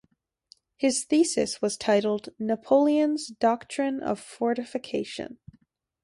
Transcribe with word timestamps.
His 0.77 1.03
thesis 1.03 1.61
was 1.61 1.77
titled 1.77 2.29
'Napoleon's 2.39 3.27
Doctrine 3.27 4.01
of 4.01 4.19
Fortification'. 4.19 5.37